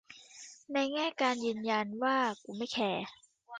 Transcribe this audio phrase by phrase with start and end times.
[0.73, 3.05] ในแง่การยืนยันว่ากูไม่แคร์